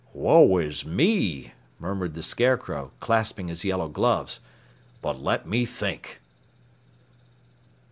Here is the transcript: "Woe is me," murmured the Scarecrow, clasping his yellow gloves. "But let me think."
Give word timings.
"Woe 0.15 0.57
is 0.57 0.83
me," 0.83 1.53
murmured 1.77 2.15
the 2.15 2.23
Scarecrow, 2.23 2.91
clasping 2.99 3.49
his 3.49 3.63
yellow 3.63 3.87
gloves. 3.87 4.39
"But 4.99 5.21
let 5.21 5.47
me 5.47 5.63
think." 5.63 6.19